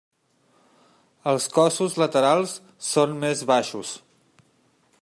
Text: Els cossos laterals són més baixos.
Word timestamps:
Els 1.31 1.45
cossos 1.57 1.97
laterals 2.03 2.55
són 2.87 3.13
més 3.25 3.45
baixos. 3.53 3.93